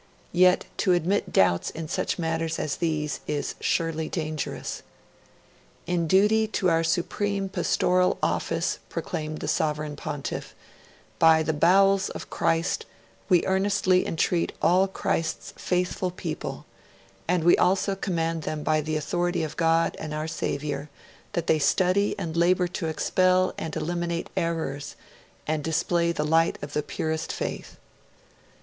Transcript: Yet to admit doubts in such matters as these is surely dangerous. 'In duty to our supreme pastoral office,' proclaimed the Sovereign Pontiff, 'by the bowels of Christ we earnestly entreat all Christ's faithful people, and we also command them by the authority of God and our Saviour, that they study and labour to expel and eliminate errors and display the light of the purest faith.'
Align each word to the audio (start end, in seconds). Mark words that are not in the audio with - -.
Yet 0.31 0.65
to 0.77 0.93
admit 0.93 1.31
doubts 1.31 1.69
in 1.69 1.87
such 1.87 2.17
matters 2.17 2.57
as 2.57 2.77
these 2.77 3.19
is 3.27 3.53
surely 3.59 4.09
dangerous. 4.09 4.81
'In 5.85 6.07
duty 6.07 6.47
to 6.47 6.71
our 6.71 6.83
supreme 6.83 7.47
pastoral 7.49 8.17
office,' 8.23 8.79
proclaimed 8.89 9.41
the 9.41 9.47
Sovereign 9.47 9.95
Pontiff, 9.95 10.55
'by 11.19 11.43
the 11.43 11.53
bowels 11.53 12.09
of 12.09 12.31
Christ 12.31 12.87
we 13.29 13.45
earnestly 13.45 14.07
entreat 14.07 14.53
all 14.59 14.87
Christ's 14.87 15.53
faithful 15.55 16.09
people, 16.09 16.65
and 17.27 17.43
we 17.43 17.55
also 17.55 17.93
command 17.95 18.41
them 18.41 18.63
by 18.63 18.81
the 18.81 18.95
authority 18.95 19.43
of 19.43 19.55
God 19.55 19.95
and 19.99 20.15
our 20.15 20.27
Saviour, 20.27 20.89
that 21.33 21.45
they 21.45 21.59
study 21.59 22.15
and 22.17 22.35
labour 22.35 22.67
to 22.69 22.87
expel 22.87 23.53
and 23.55 23.75
eliminate 23.75 24.31
errors 24.35 24.95
and 25.45 25.63
display 25.63 26.11
the 26.11 26.25
light 26.25 26.57
of 26.63 26.73
the 26.73 26.81
purest 26.81 27.31
faith.' 27.31 27.77